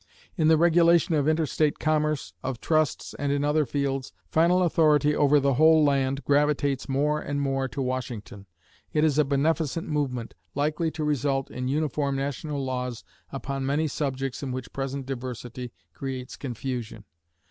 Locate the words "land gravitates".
5.83-6.89